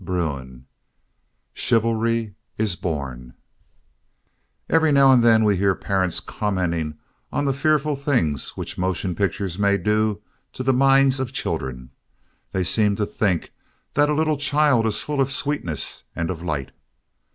[0.03, 0.61] VI
[1.53, 3.35] CHIVALRY IS BORN
[4.67, 6.97] Every now and then we hear parents commenting
[7.31, 11.91] on the fearful things which motion pictures may do to the minds of children.
[12.51, 13.51] They seem to think
[13.93, 16.71] that a little child is full of sweetness and of light.